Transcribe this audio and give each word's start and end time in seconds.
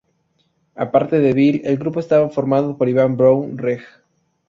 Aparte 0.73 1.19
de 1.19 1.31
Bill 1.33 1.61
el 1.63 1.77
grupo 1.77 1.99
estaba 1.99 2.27
formado 2.29 2.75
por 2.75 2.89
Ivan 2.89 3.17
Browne, 3.17 3.53
Reg. 3.55 3.83